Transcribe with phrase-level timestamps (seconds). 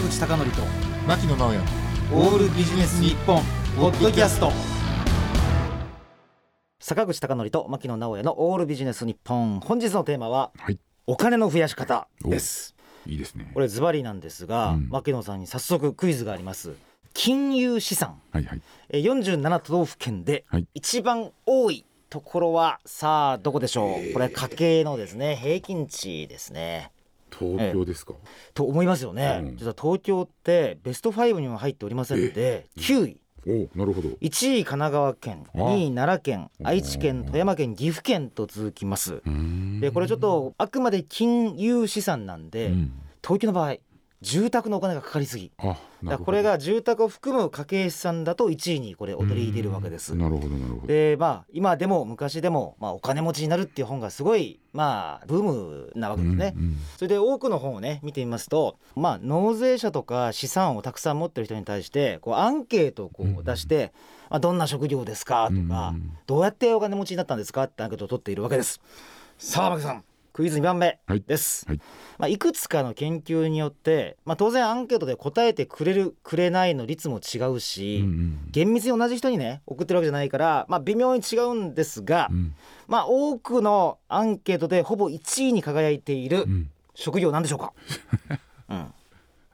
[0.00, 0.62] 坂口孝則と
[1.06, 1.58] 牧野直哉。
[2.12, 3.42] オールビジネス日本
[3.76, 4.50] ポッドキャスト。
[6.78, 9.60] 坂口孝則と牧野直哉のオールビジネス日本。
[9.60, 10.78] 本日のテーマははい。
[11.06, 12.74] お金の増やし方です。
[13.06, 13.50] いいですね。
[13.52, 14.88] これズバリなんですが、うん。
[14.88, 16.72] 牧野さんに早速クイズがあります。
[17.12, 18.22] 金融資産。
[18.32, 18.62] はいはい。
[18.88, 20.66] えー47都道府県ではい。
[20.72, 24.14] 一番多いところはさあどこでしょう？
[24.14, 26.90] これ家計のですね平均値ですね
[27.36, 28.14] 東京ですか、
[28.54, 29.56] と思いますよね、うん。
[29.56, 33.20] 実は東京ってベスト5には入っておりませんので9位。
[33.46, 34.10] おなるほど。
[34.20, 35.46] 1位神奈川県。
[35.54, 36.50] あ2位奈良県。
[36.60, 39.22] うん愛知県富山県岐阜県と続きます。
[39.80, 42.92] でこれちょっとあくまで金融資産なんで、うん。
[43.22, 43.76] 東京の場合
[44.22, 45.50] 住宅のお金がかかりすぎ。
[46.04, 50.14] だこれが住宅を含む家計資産だと1位にこれ躍り出るわけです。
[50.14, 50.86] なるほどなるほど。
[50.86, 63.92] でまあ今でも昔でも、まあ、お金持ちになるっていう本がすごいまあブームなわけですね、うんうんそれで多くの本をね見てみますとまあ納税者とか資産をたくさん持ってる人に対してこうアンケートをこう出して、
[64.28, 68.80] まあ、どんな職業ですかとか、うんどうやってお金持ちになったんですかってアンケートを取っているわけです。
[69.36, 70.04] さあ牧さん
[70.40, 71.20] クイズ2番目はい。
[71.20, 71.80] です、はい。
[72.16, 82.54] まあ、いくつかの研究によって、まあ、当然アンケートで答えてくれるくれないの率も違うし、うんうん厳密に同じ人にね送ってるわけじゃないから、まあ、微妙に違うんですが、うん。
[82.88, 86.70] まあ、多くのアンケートでほぼ1位に輝いているうん。
[86.94, 87.72] 職業なんでしょうか、
[88.68, 88.94] うん、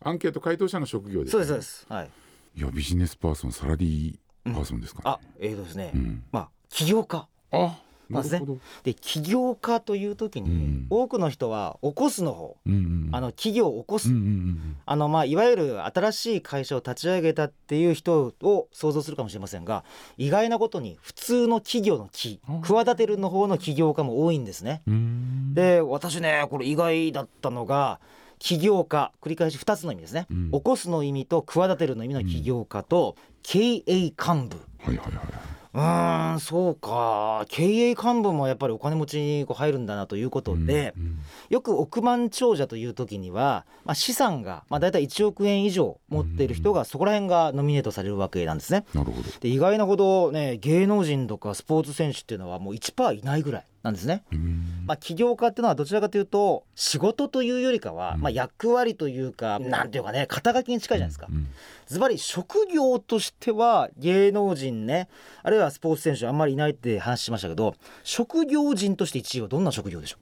[0.00, 2.10] アンケート回答者の職業ですそうですそうです、はい、
[2.56, 6.22] いやビジネスパーソンサラリーパーソンですか、あえーとですね、うん。
[6.30, 7.26] まあ起業家。
[7.50, 7.78] あ
[8.12, 8.40] まずね。
[8.40, 10.86] なるほど、で起業家という時に、うん。
[10.90, 19.84] 多くの人は起こすの方、うんうん、あの企業を起こす、うんうんうんあのまあいわゆる新しい会社を立ち上げたっていう人を想像するかもしれませんが
[20.18, 24.82] 意外なことに普通の企業の企あ企てるの方の起業家も多いんですね。
[25.54, 28.00] で私ねこれ意外だったのが
[28.38, 30.50] 起業家繰り返し2つの意味ですね、うん。
[30.50, 33.14] 起こすの意味と企てるの意味の起業家と、
[33.44, 34.16] 経営幹
[34.48, 34.60] 部。
[34.80, 37.46] はいはいはいうーんそうか。
[37.48, 41.18] 経営幹部もやっぱりお金持ちにこう入るんだなということで、うん
[41.48, 48.86] よく億万長者という時には、まあ、資産が、まあ、大体1億円以上持っている人がそこら辺がノミネートされるわけなんですね。
[48.94, 49.28] なるほど。
[49.40, 54.22] で意外なほどね芸能人とかスポーツ選手っていうのはもう1%いないぐらいなんですね。
[54.32, 54.84] うん。
[54.86, 58.20] まあ、起業家っていうのはどちらかというと仕事というよりかは、うん。
[58.20, 61.26] まあ、役割というかなんていうかね肩書きに近いじゃないですか。
[61.30, 61.48] うん
[61.86, 65.10] ズバリ職業としては芸能人ね
[65.42, 70.16] あるいはスポーツ選手あんまりいないって話しましたけど職業人として1位はどんな職業でしょ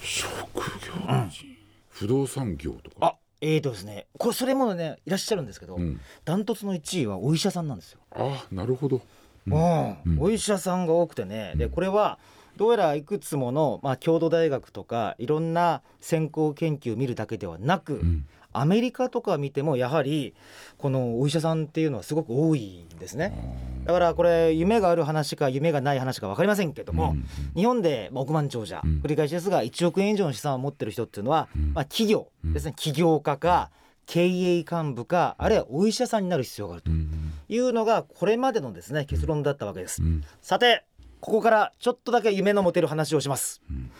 [0.00, 1.56] 職業人、
[1.88, 2.96] 不動産業とか？
[2.96, 8.00] うあえーとですねこれそれもねいらっしゃるんですけど、うん、ダントツの1位はお医者さんなんですよ。
[8.10, 9.00] あなるほど。
[9.46, 9.96] うん。
[10.04, 10.18] うん。
[10.18, 11.52] お医者さんが多くてね。
[11.56, 12.18] でこれは
[12.56, 18.26] どうやらいくつもの、まあ、郷土大学とかいろんな先行研究を見るだけではなく、うん。
[18.56, 20.32] アメリカとか見てもやはり
[20.78, 23.82] このお医者さんっていうのはすごく多いんですね。
[23.84, 27.24] だからこれ夢がある話か夢がない話か分かりませんけども、うん
[27.56, 29.00] 日本でまあ億万長者、うん。
[29.02, 31.72] 繰り返しですが1億円以上の資産を持ってる人っていうのは、うん。
[31.74, 32.74] まあ、企業ですね。
[32.76, 33.70] 起業家か
[34.06, 37.32] 経営幹部かあるいはお医者さんになる必要があるとうん。
[37.48, 40.00] いうのがこれまでのですね結論だったわけです。
[40.00, 40.22] うん。
[40.40, 40.84] さて
[41.24, 43.62] ここからちょっとだけ夢の持てる話をします。
[43.70, 43.90] うん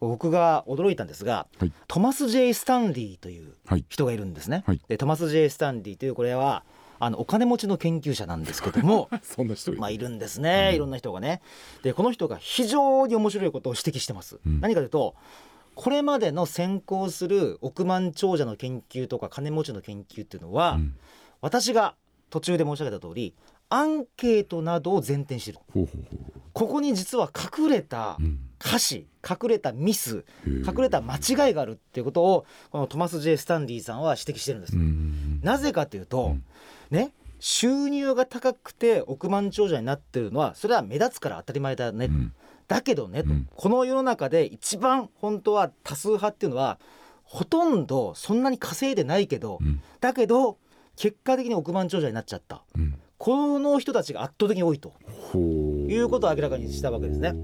[0.00, 1.72] 僕が驚いたんですが、はい。
[1.88, 3.84] トマス・ジェイ・スタンリーというはい。
[3.88, 4.62] 人がいるんですね。
[4.64, 4.80] はい。
[4.86, 6.62] でトマス・ジェイ・スタンリーというこれは
[7.00, 11.40] あのお金持ちの研究者なんですけども そんな人まあいるんですね、いろんな人がね。
[11.82, 14.38] でこの人が非常に面白いことを指摘してます。
[14.46, 14.60] うん。
[14.60, 15.16] 何かというと
[15.74, 20.94] これまでの先行する億万長者の研究とか金持ちの研究っていうのは、うん。
[21.40, 21.96] 私が
[22.30, 23.34] 途中で申し上げた通り
[23.70, 25.58] アンケートなどを前提にしてる。
[26.52, 28.18] ここに実は隠れた
[28.58, 34.76] 歌詞隠れたミス隠れた間違いがあるっていうことをこのトマス・ジェイ・スタンリーさんは指摘してるんです。
[34.76, 36.44] うんなぜかというと、うん。
[36.90, 42.32] ね収入が高くて億万長者になってるのはそれは目立つから当たり前だね、うん。
[42.66, 43.22] だけどね、
[43.54, 46.80] この世の中で一番本当は多数派っていうのは
[47.22, 49.80] ほとんどそんなに稼いでないけど、うん。
[50.00, 50.58] だけど
[50.96, 52.62] 結果的に億万長者になっちゃった。
[52.76, 54.94] うんこの人たちが圧倒的に多いと。
[55.34, 57.34] いうことを明らかにしたわけですね。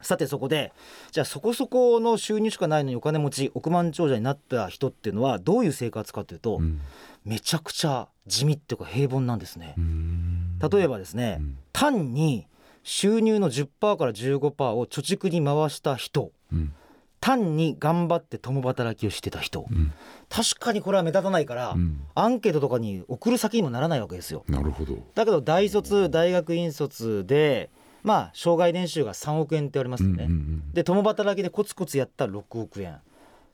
[0.00, 0.72] さてそこで
[1.10, 6.80] じゃあそこそこの収入しかないのにお金持ち億万長者になった人っていうのはどういう生活かというと、うん。
[7.24, 9.74] めちゃくちゃ地味っていうか平凡なんですね。
[9.76, 9.80] う。
[9.80, 10.58] ん。
[10.58, 11.58] 例えばですね、うん。
[11.72, 12.46] 単に
[12.84, 16.30] 収入の10%から15%を貯蓄に回した人。
[16.52, 16.72] うん
[17.20, 19.66] 単に頑張って共働きをしてた人。
[19.70, 19.92] うん。
[20.28, 22.00] 確かにこれは目立たないから、うん。
[22.14, 24.44] アンケートとかに送る先にもならないわけですよ。
[24.48, 24.94] なるほど。
[25.14, 27.70] だけど大卒大学院卒で
[28.02, 30.24] まあ障害年収が3億円って言われますよね。
[30.24, 32.98] うんうんで共働きでコツコツやったら6億円。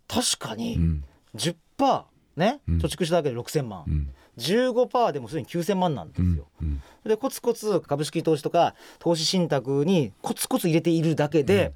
[0.09, 1.05] 確かにうん。
[1.37, 2.05] 10%
[2.37, 2.79] ね、うん。
[2.79, 4.11] 貯蓄しただけで6000万、うん。
[4.39, 6.37] 15%でもすでに9000万なんですうん。
[6.37, 6.47] よ。
[6.61, 6.83] うん。
[7.07, 11.73] でコツコツ株式投資とか投資信託にコツコツ入れているだけで、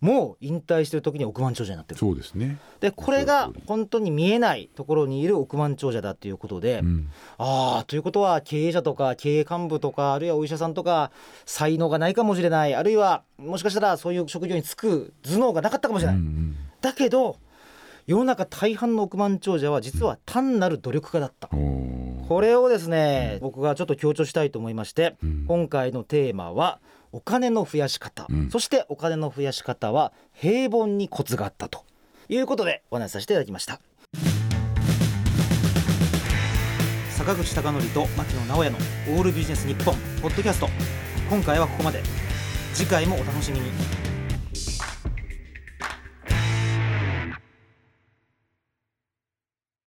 [0.00, 1.98] もう引退してる時に億万長者になってる。
[1.98, 2.58] そうですね。
[2.80, 7.08] でこれが本当に見えないところにいる億万長者だっていうことで、うん。
[7.36, 11.10] ああということは経営者とか経営幹部とかあるいはお医者さんとか
[11.44, 12.74] 才能がないかもしれない。
[12.74, 16.56] あるいはもしかしたらそういう職業に就く頭脳がなかったかもしれない、うん。
[16.80, 17.36] だけど
[18.06, 25.44] 世の中大半の億万長者は実は単なる努力家だった、これをですね、僕がちょっと強調したいと思いまして、うん。
[25.46, 26.80] 今回のテーマは
[27.12, 28.50] お金の増やし方、うん。
[28.50, 31.84] そしてお金の増やし方は平凡にコツがあったと。
[32.28, 33.80] いうことでお話しさせていただきました。
[37.10, 40.68] 坂口孝則と牧野直哉のオールビジネス日本ポッドキャスト。
[41.28, 42.02] 今回はここまで。
[42.72, 43.70] 次回もお楽しみに